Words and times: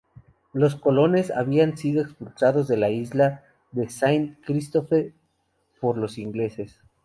Los 0.51 0.73
colonos 0.77 1.29
habían 1.29 1.77
sido 1.77 2.01
expulsados 2.01 2.67
de 2.67 2.75
la 2.75 2.89
isla 2.89 3.43
de 3.71 3.87
Saint-Christophe 3.87 5.13
por 5.79 5.99
los 5.99 6.17
ingleses. 6.17 6.79